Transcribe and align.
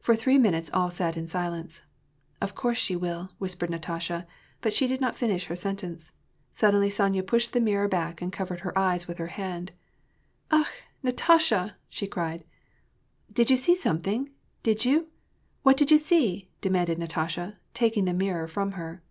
For 0.00 0.16
three 0.16 0.36
minutes 0.36 0.68
all 0.74 0.90
sat 0.90 1.16
in 1.16 1.28
silence. 1.28 1.82
"Of 2.40 2.56
course 2.56 2.76
she 2.76 2.96
will"— 2.96 3.30
whispered 3.38 3.70
Natasha^ 3.70 4.26
but 4.60 4.74
she 4.74 4.88
did 4.88 5.00
not 5.00 5.14
finish 5.14 5.46
her 5.46 5.54
sen 5.54 5.76
tence. 5.76 6.10
Suddenly 6.50 6.90
Sonya 6.90 7.22
pushed 7.22 7.52
the 7.52 7.60
mirror 7.60 7.86
back, 7.86 8.20
and 8.20 8.32
covered 8.32 8.62
he 8.62 8.70
eyes 8.74 9.06
with 9.06 9.18
her 9.18 9.28
hand. 9.28 9.70
"Akh! 10.50 10.82
Natasha!" 11.04 11.76
she 11.88 12.08
cried." 12.08 12.42
Did 13.32 13.48
you 13.48 13.56
see 13.56 13.76
something? 13.76 14.30
Did 14.64 14.84
you? 14.84 15.06
What 15.62 15.76
did 15.76 15.92
you 15.92 15.98
see?" 15.98 16.48
demanded 16.60 16.98
Natasha, 16.98 17.58
taking 17.74 18.06
the 18.06 18.12
mirror 18.12 18.48
from 18.48 18.72
her. 18.72 19.04